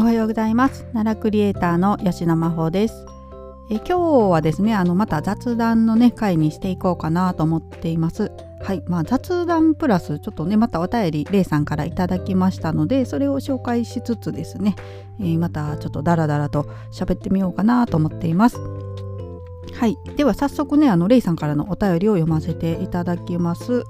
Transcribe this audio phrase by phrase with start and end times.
[0.00, 0.84] おはようございます。
[0.94, 3.04] 奈良クリエイターの吉野真帆です。
[3.70, 3.98] え今日
[4.30, 8.32] はですねあのまた雑談のね回にしていこうかなと思っています。
[8.62, 14.74] はいまあ雑談プラスちょっとねまたお便りレイさんからいただきましたのでそれを紹介しつつですね、
[15.20, 18.56] えー、またちょっとダラダラと喋ってみようかなと思っています。
[18.58, 23.84] はいでは早速ねあのレイさんからのお便りを読ませていただきます。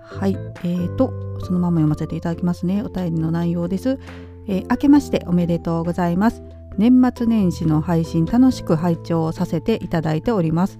[0.00, 2.82] はいえーとそのまま読ませていただきますね。
[2.84, 3.98] お便りの内容です。
[4.48, 6.42] えー、明けましておめでとうございます。
[6.78, 10.78] 年末年始の配信楽しく拝聴させていただいております。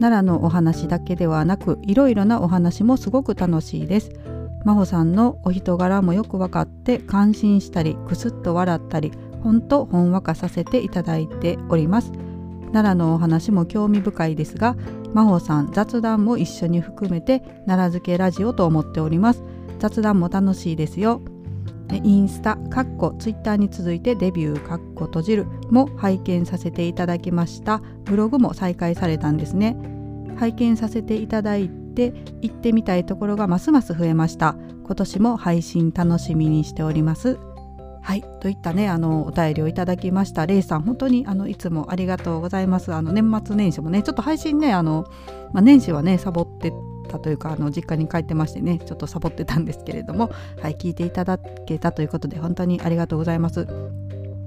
[0.00, 4.10] 奈良のお話だけではなくいろいろなお話もすごく楽しいです。
[4.64, 12.12] 真帆さんのお人柄もよく分かって感心したりくすっと笑ったりほんとほんわかさせていただいております。
[12.72, 14.76] 奈良のお話も興味深いですが
[15.14, 19.42] 真帆さん雑談も一緒に含めて奈良漬けラジオと思っております。
[19.78, 21.22] 雑談も楽しいですよ。
[21.96, 27.80] インスタ、カッコ、ツイッターに続いてデビュー、カッコ閉じるも拝見させていただきました。
[28.04, 29.76] ブログも再開されたんですね。
[30.36, 34.56] 拝見させていただいて行ってみたいところがますます増えました。
[34.84, 37.38] 今年も配信楽しみにしております。
[38.08, 45.04] はい、といったねあのお便りをいただきましたレイさん本当にあのいつもありがとうございますあの年末年始もねちょっと配信ねあの、
[45.52, 46.72] まあ、年始はねサボって
[47.08, 50.30] たというかあの実家に帰ってましてねちょっとサボってたんですけれども、
[50.62, 53.66] はい、聞いていただけたということで本当にありがとうございます。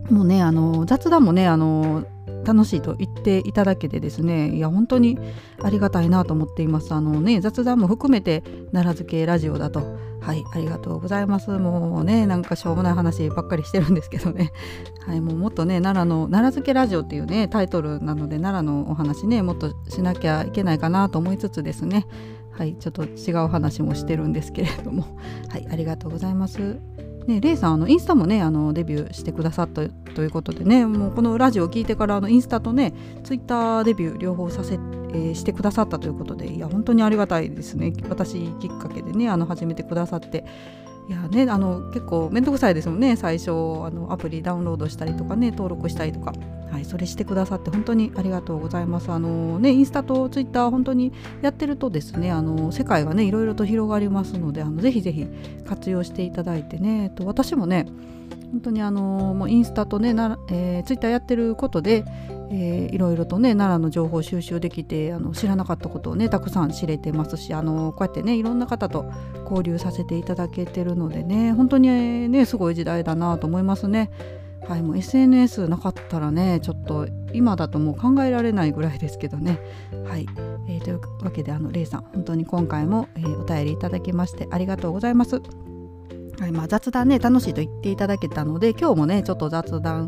[0.09, 2.03] もうねあの雑談もねあの
[2.44, 5.18] 楽しいと言っていただけてですねいや本当に
[5.62, 6.94] ありがたいなと思っています。
[6.94, 10.12] あのね雑談も含めて奈良漬けラジオだと。
[10.22, 11.50] はいありがとうございます。
[11.50, 14.52] もうねなんかしょうもない話ばっかりしてるんですけどね。
[15.06, 22.06] はいもうもっとね奈良の奈良漬けラジオっていうねタイトルなので奈良のお話ねもっとしなきゃいけないかなと思いつつですね。
[22.52, 25.05] はいちょっと違う話もしてるんですけれども。
[25.49, 26.80] はいありがとうございます。
[27.27, 37.94] ね、レイさんあのインスタもねあのデビューしてくださったということでねもうこのラジオを聞いてからあのインスタとねツイッターデビュー両方させ、えー、してくださったということでいや本当にありがたいですね。
[38.09, 40.45] 私きっかけでねあの始めてくださって。
[41.11, 43.17] いやねあの結構面倒くさいですもんね。
[43.17, 43.53] 最初あ
[43.91, 46.33] のアプリダウンロードしたりとかね登録したりとか。
[46.72, 49.11] はい、それしてくださって本当にありがとうございます。
[49.11, 51.11] あのね、インスタとツイッター本当に
[51.41, 55.27] やってるとですね、あの世界がねいろいろと広がりますので、あのぜひぜひ
[55.66, 57.88] 活用していただいてね、と私もね、
[58.53, 59.01] 本当にあの
[59.33, 62.05] もうインスタとねな、えー、ツイッターやってることで、
[62.53, 69.09] えー、いろいろとね奈良の情報収集できてあの知らなかったことをねたくさん知れてますしあのこうやってねいろんな方と
[69.44, 74.11] 交流させていただけてるのでね本当にねすごい時代だなと思いますね。
[74.67, 79.59] はい、もう SNS なかったらねちょっと今だともう考えられないぐらいですけどね。
[80.06, 80.28] はい、
[80.67, 85.41] えー、というわけであのレイさん本当に今回も、えー、お便りいただきましてありがとうございます。
[86.41, 90.07] はいまあ、雑談ね楽しいと言っていただけたので今日もねちょっと雑談、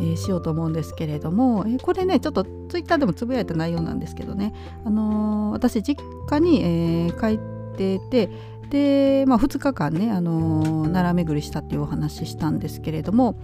[0.00, 4.52] えー、しようと思うんですけれども、えー、これねちょっとツイッターでもつぶやいた内容なんですけどね、
[4.84, 8.30] あのー、私実家に、えー、帰ってて
[8.68, 13.36] で、まあ、2日間ね、あのー、奈良巡りしたっていうお話したんですけれども、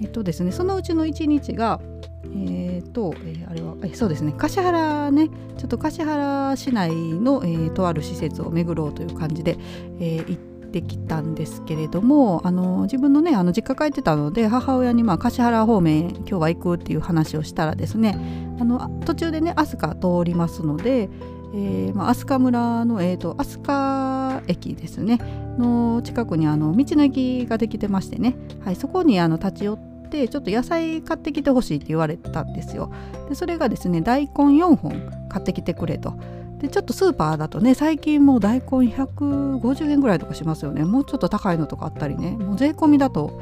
[0.00, 1.80] えっとですね、そのうちの1日が、
[2.26, 9.58] えーとえー、あれはえそうですね橿原ねちょっと橿原市内の、えー、とある施設を巡ろうという感じで、
[9.98, 18.16] えー、行ってきたんですけれどもあの自分のねあの実家帰ってたので母親に、まあ、橿原方面今日は行くっていう話をしたらですね
[18.58, 21.10] あの途中でね飛鳥通りますので、
[21.54, 25.18] えーまあ、飛鳥村の、えーと、飛鳥駅ですね
[25.58, 28.34] の近くにあの道の駅ができてましてね、
[28.64, 32.92] はい、そこにあの立ち寄ってちょっと野菜買ってきてほしいって言われたんですよ。
[33.28, 34.32] でそれがですね大根
[34.62, 36.14] 4本買ってきてくれと。
[36.62, 40.84] でちょっとスーパーだとね最近もう大根150円ぐらいとかしますよね。
[40.84, 42.30] もうちょっと高いのとかあったりね。
[42.30, 43.40] もう税込みだと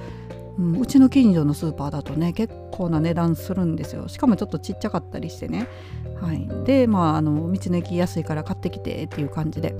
[0.58, 4.08] うん、うちの近所のスーパーだとね結構な値段するんですよ。
[4.08, 5.68] しかもちょっとちっちゃかったりしてね、
[6.20, 9.74] はい、でまああの道の駅安いから買ってきてっていう感じで。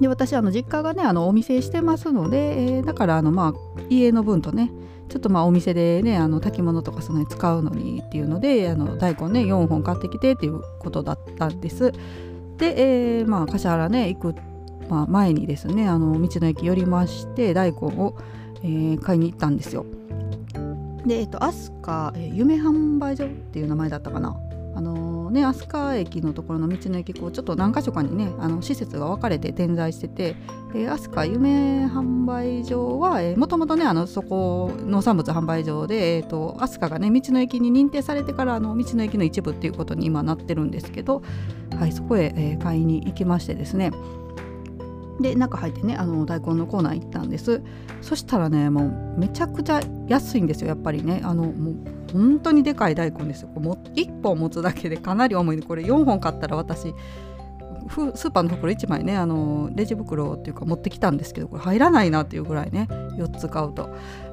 [0.00, 4.70] で私あの実家がねあのお店してますので、えー、だからあのまあ家の分とね
[5.08, 11.92] ちょっとまあお店でねあの炊き物とかその使うのにっていうのであの大根ね4本買ってきてっていうことだったんです。
[12.58, 14.34] で、えー、まあ橿原ね行く、
[14.88, 18.16] まあ、前にですねあの道の駅寄りまして大根を
[18.62, 19.86] えー、買いに行ったんですよ。
[21.04, 24.36] で、えっと、飛鳥、えー、夢販売所っていう名前だったかな。
[24.76, 30.36] あの、ね、飛鳥駅のところの道の駅こうちょっと何か所かにねあの施設が分かれて点在してて、
[30.74, 41.22] え、飛鳥夢販売所はもともとねあのそこ農産物販売所で、えーと、飛鳥がね道の駅に認定されてからあの道の駅の一部っていうことに今なってるんですけど、
[41.78, 43.92] はい、そこへ、えー、買いに行きましてですね。
[45.18, 47.62] で中入ってねあの大根のコーナー行ったんです。
[48.02, 51.22] そしたらねもうめちゃくちゃ安いんですよやっぱりね。
[51.24, 51.74] あのもう
[52.16, 53.48] 本当にでかい大根ですよ。
[53.48, 55.62] も1本持つだけでかなり重い。
[55.62, 56.94] これ4本買ったら私
[57.88, 63.90] スーパーの袋1枚ねあのレジ袋っていうか持ってきたんですけどこれ入らないなっていうぐらいね4つ買うと、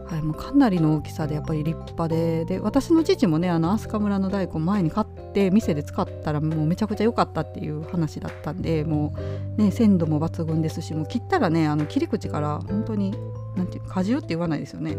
[0.07, 2.45] はい、もうかなりの大きさでやっぱり立派で。
[2.45, 9.13] で私の父もねあの飛鳥村の大根前に買って店で使ったらもうめちゃくちゃ良かったっていう話だったんでも
[9.57, 13.13] うね鮮度も抜群ですしもう切ったらねあの切り口から本当に
[13.56, 14.98] なんていう果汁って言わないですよね。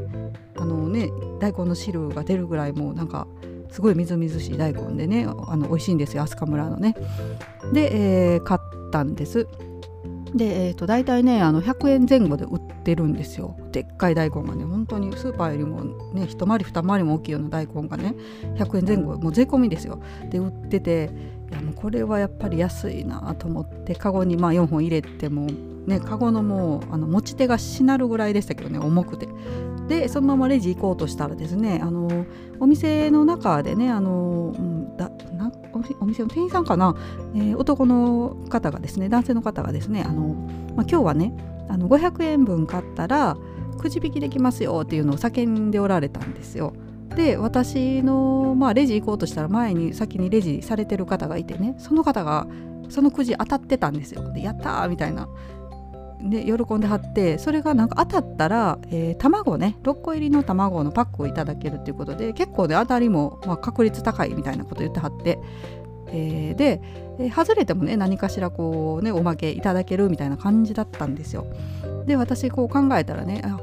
[0.56, 1.10] あのね
[1.40, 3.26] 大根の汁が出るぐらいもうなんか
[3.70, 6.94] すごいみずみずしい大根でねあの美味しいんですよ飛鳥村のね。
[7.72, 9.48] で、えー、買ったんです。
[10.34, 13.56] で、えーと、大体ねあの100円前後で売ってるんですよ。
[13.70, 18.14] でっかい大根がね本当にスーパーよりもね一回り二回りも大きいような大根がね
[18.56, 20.00] 100円前後もう税込みですよ。
[20.30, 21.10] で売ってて
[21.50, 25.46] いやもうこれはやっぱり安いなと思ってカゴにまあ4本入れても
[25.86, 29.28] ねカゴのもうあの持ち手がしなるぐらいでしたけどね重くて
[29.88, 32.26] でそのままレジ行こうとしたらですねあの
[32.58, 35.52] お店の中でねあの、うん、だな
[36.00, 36.96] お店の店員さんかな、
[37.34, 40.34] えー、男の方がですね男性の方がですねあの、
[40.74, 41.34] まあ、今日はね
[41.68, 43.36] あの500円分買ったら
[43.78, 46.72] くじ引きできますよっていうのを叫んでおられたんですよ。
[47.14, 52.46] で私の、まあ、レジ行こうとしたら前に先にレジされてる方がいてねその方が
[52.88, 54.32] そのくじ当たってたんですよ。
[54.32, 55.28] でやったーみたいな
[56.24, 65.38] で喜んではってそれがなんか当たったら、えー、卵ね6個入りの卵のパックをいただけるっていうことで結構ね当たりも、まあ、確率高いみたいなこと言ってはって、
[66.08, 66.80] えー、で、
[67.18, 71.46] えー、外れてもね何かしらこうねおまけいただけるみたいな感じだったんですよ。
[72.06, 73.58] で私こう考えたらねあ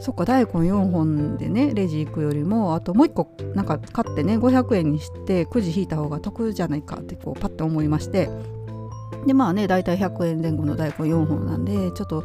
[0.00, 8.28] そっか大根4本でねレジ行くよりもあともう1個なんか買ってね500円にしてくじ引いた方が得じゃないかってこうパッと思いまして
[9.26, 12.24] でまあね大体100円前後の大根4本なんでちょっと、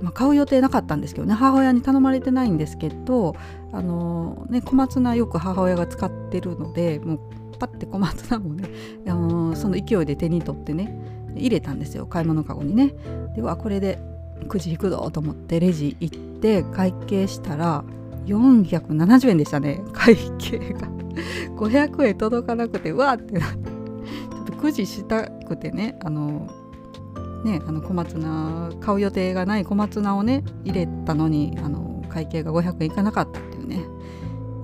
[0.00, 3.34] まあ、買う予定なかったんですけどね母親に頼まれてないんですけど
[3.72, 7.20] あのね小松菜よく母親が使ってるのでもう
[7.58, 8.68] パッて小松菜もね、
[9.06, 10.92] あのその勢いで手に取ってね
[11.36, 12.92] 入れたんですよ買い物かごにね。
[13.36, 13.98] ではこれで
[14.48, 17.84] くじ引くぞと思ってレジ行って会計したら
[18.26, 20.88] 470円でしたね会計が
[21.56, 23.73] 500円届かなくてうわってなって
[24.52, 26.48] くじしたくてねあの
[27.44, 33.84] ねあの小松菜買う予定がない小松菜をね入れたのにあの会計が500円いかなかったっていうね。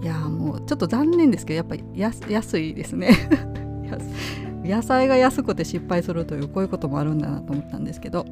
[0.03, 3.11] いやもうちょっと残念ですけどやっぱり安いですね。
[4.65, 8.25] 野菜が安くて失敗するというこういうこともあるんだなと思ったんですけど。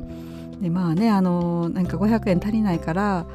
[0.60, 3.26] でまあねあのなんか500円足りないから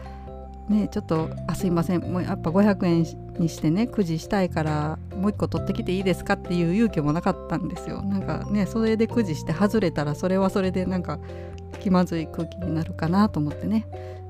[0.70, 2.02] ねちょっとあすいません。
[2.02, 3.06] もうやっぱ500円
[3.40, 8.02] にしてねくじしたいからもう一個取ってきていいですかっていう勇気もなかったんですよ。
[8.02, 11.20] なんかねそれでくじして外れたらそれはそれでなんか
[11.80, 13.86] 気まずい空気になるかなと思ってね、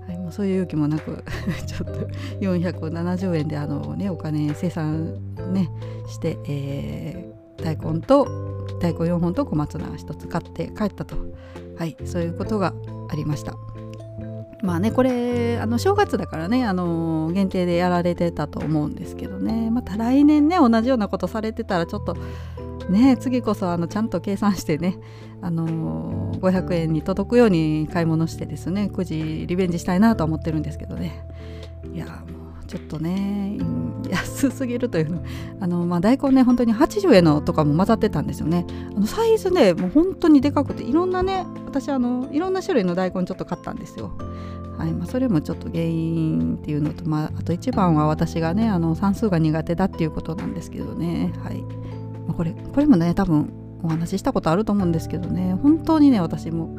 [0.07, 1.23] はい、もうそういう勇気もなく
[1.67, 2.07] ちょっと
[2.39, 5.15] 470円であのねお金生産
[5.53, 5.69] ね
[6.07, 8.25] して、えー、大根と
[8.81, 11.15] 大根4本と小松菜1つ買って帰ったと。
[11.77, 12.73] はいそういうことが
[13.09, 13.55] ありました。
[14.63, 19.69] まあねこれあの正月だからねあの限定でやられてたと思うんですけどね。
[19.69, 22.15] また来年ね同じようなことされてたらちょっと
[22.89, 24.97] ね次こそあのちゃんと計算してね
[25.41, 31.27] あの500円に届くように買い物してですね9時リベンジしたいなと思ってるんですけどね。
[31.93, 33.57] いやもうちょっとね
[34.09, 35.23] 安すぎるというの。
[35.59, 38.65] あの、まあ、大根ね本当に80円のとかも混ざってたんですよね。
[38.95, 44.17] あのサイズねもう本当にでかくていろんなね私あのいろんな種類の大根ちょっと買ったんですよ。
[44.77, 51.61] はいまあ、それもちょっと原因っていうのと、まあ、あと一番は私がねあの算数が苦手だっていうことなんですけどね、はい。
[52.27, 53.51] まあ、これこれもね多分
[53.83, 55.55] お話ししたことあると思うんですけどね。
[55.61, 56.77] 本当にね私も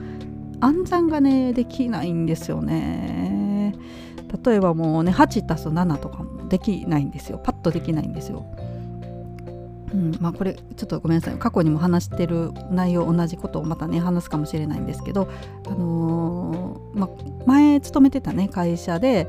[0.60, 3.74] 暗算がねできないんですよね。
[4.44, 7.38] 例えばもうね8 7とかもできないんですよ。
[7.38, 8.44] パッとできないんですよ。
[9.94, 11.36] うんまあ、これちょっとごめんなさい。
[11.38, 15.28] 過去にも話してる内容同じことをまたね話すかもしれないんですけど、
[15.66, 17.10] あのー、まあ、
[17.46, 19.28] 前勤めてたね会社で、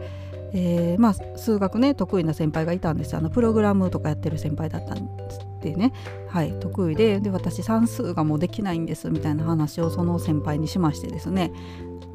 [0.54, 5.94] えー、まあ、数学ね得意な先輩がいたんですあのプログラムとかやってる先輩だったんですってね、
[6.30, 11.52] はい、得意でで私算数がもうできないんですみたいな話をその先輩にしましてですね。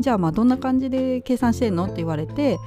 [0.01, 2.59] じゃあまあどんな感じで計算してんのって言われて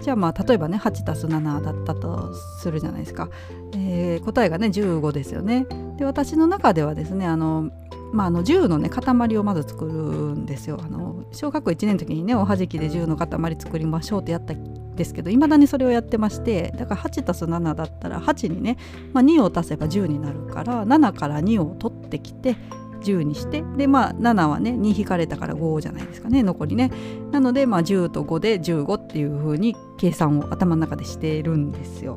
[0.00, 3.28] じゃあまあ例えばね8たす7だったとするじゃないですか、
[3.74, 5.66] えー、答えがね15ですよね。
[5.96, 7.70] で私の中ではですねあの
[8.12, 10.80] まあ、あの10のね塊をまず作るんですよ。
[10.82, 18.78] あの小学校1年の時にねおはじきで10の塊作りましょうってやったんですけどいまだにそれをやってましてだから8たす7だったら8にね、
[19.12, 22.56] まあ、2を足せば10になるから7から2を取ってきて
[23.00, 26.90] 10にしてでまあ7はね2引かれたから5じゃないですかね残りね。
[27.30, 32.16] なのでまあ10と5で15っていう風に計算を頭の中でしてるんですよ。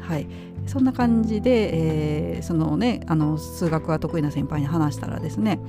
[0.00, 0.26] はい。
[0.66, 5.60] そんな感じで、えー、そのねあの数学が得意な先輩に話したらですね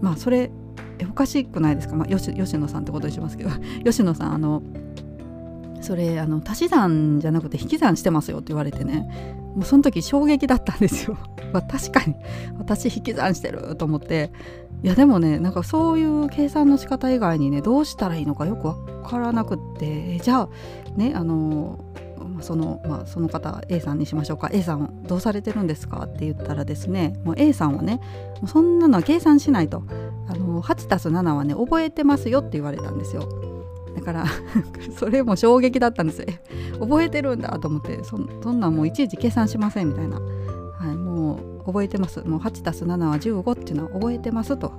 [0.00, 0.50] まあそれ
[1.08, 3.50] おかしくないですか、まあ、吉吉野さんってことにしますけど
[3.84, 4.62] 吉野さんあの
[5.80, 9.08] それあの足し算じゃなくて引き算してますよって言われてね。
[9.56, 11.16] もうその時衝撃だったんですよ。
[11.52, 12.14] 確かに
[12.58, 14.30] 私引き算してると思って
[14.82, 20.48] いやでもねなんかそういう計算の仕方以外にねどうしたらいいのかよく分からなくってじゃあ
[20.96, 21.78] ねあの
[22.42, 28.00] その,、まあ、その方 A さんにしましょうか A さんどうされてるんですかって言ったらですねもう A さんはね
[28.46, 29.82] そんなのは計算しないと
[30.28, 33.45] あの 8+7 はね覚えてますよって言われたんですよ。
[33.96, 34.26] だから
[34.96, 36.26] それも衝撃だったんですよ。
[36.78, 42.20] 覚えてるんだと思ってそそんなんもういちいち計算しませんみたいな、はい、もう覚えてます。
[42.20, 44.72] もう8たす7は15っていうのは覚えてますと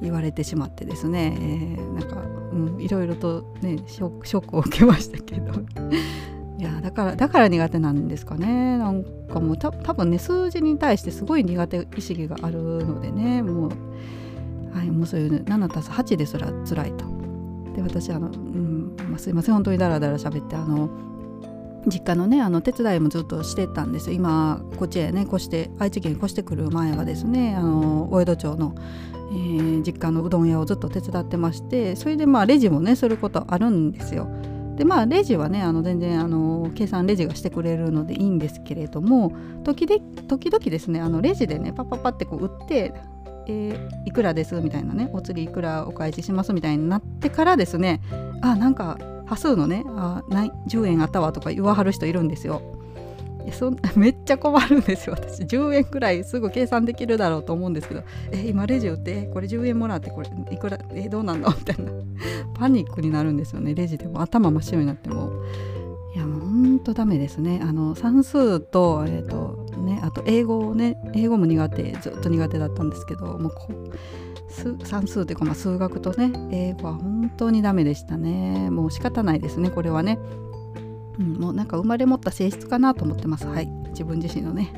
[0.00, 5.52] 言われてしまってですね、えー、なんか、うん、いろいろとねショックを受けましたけど。
[6.56, 8.78] いやだからだから苦手なんですかね。
[8.78, 13.42] なんかもうた多分ね数字に対してすごい苦手意識があるのでね。
[13.42, 13.68] も
[14.72, 17.13] う,、はい、もうそういう、7たす8ですら辛いと。
[17.74, 20.88] で私あの、うんまあ、すいません本当にダラダラ喋ってあの
[21.86, 34.28] 実家のねあの手伝いもずっとしてたんです今こっちへね越して愛知県越してくる前はですねあの大江戸町の、えー、実家のうどん屋をずっと手伝ってましてそれでまあレジもねすることあるんですよ。
[34.76, 42.92] でまあレジはねあの全然あの計算レジがしてくれるのでいいんですけれども時で時々ですねあのレジでねパッパッパってこう売って
[43.46, 48.00] えー、いくらですみたいなねお釣りいくらお返ししますみたいになってからですね
[48.40, 52.62] あなんか端数のねあない10円あったわとか言わはる人いるんですよ。
[53.52, 55.16] そん めっちゃ困るんですよ。
[55.18, 61.48] 私10円くらいすぐ計算できるだろうと思うんですけどえ今レジ売ってこれ10円もらってこれいくらえどうなんの？
[61.50, 61.92] みたいな。
[62.54, 63.74] パニックになるんですよね。
[63.74, 64.22] レジでも。
[64.22, 65.30] 頭真っ白になっても。
[66.14, 67.60] いやもうほんとダメですね。
[67.62, 69.63] あの算数と,、えーとね
[70.04, 73.68] あと英語をね英語も苦手ずっと苦手だったんですけどもうこ
[74.84, 78.70] 算数というか、まあ、数学とね英語は本当にダメでしたね。
[78.70, 80.18] もう仕方ないですねこれはね、
[81.18, 83.46] うん、もうなんか生まれ持った性質かなと思ってます。
[83.46, 84.72] はい自分自身のね。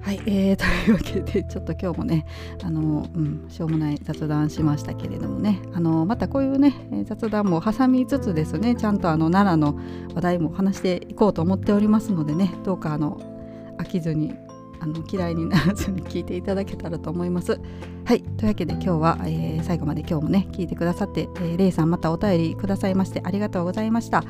[0.00, 2.26] はい、えー、 というわけでちょっと今日もね
[2.62, 5.60] あの、うん、しょうもない雑談しましたけれどもね。
[5.72, 9.78] あのまたこういうね雑談も挟みつつですねちゃんとあの奈良の
[10.14, 13.35] 話題も話していこうと思っておりますのでねどうかあの
[13.78, 14.34] 飽きずに
[14.80, 17.60] あの嫌いにならずに聞いていただけたらと思います。
[18.04, 24.22] はいというわけで今日は、えー、最後まで今日もね聞いてくださって、えー、レイさんまたお便りくださいましてありがとうございました。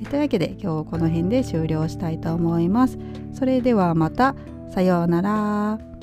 [0.00, 2.98] えー、というわけで今日この辺で終了したいと思います。
[3.32, 4.34] それではまた
[4.72, 5.93] さようなら。